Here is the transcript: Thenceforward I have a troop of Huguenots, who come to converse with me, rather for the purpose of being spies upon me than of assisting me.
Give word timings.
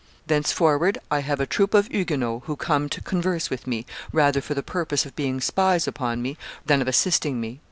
Thenceforward 0.31 0.97
I 1.11 1.19
have 1.19 1.39
a 1.39 1.45
troop 1.45 1.75
of 1.75 1.85
Huguenots, 1.89 2.47
who 2.47 2.55
come 2.55 2.89
to 2.89 3.01
converse 3.01 3.51
with 3.51 3.67
me, 3.67 3.85
rather 4.11 4.41
for 4.41 4.55
the 4.55 4.63
purpose 4.63 5.05
of 5.05 5.15
being 5.15 5.39
spies 5.39 5.87
upon 5.87 6.23
me 6.23 6.37
than 6.65 6.81
of 6.81 6.87
assisting 6.87 7.39
me. 7.39 7.59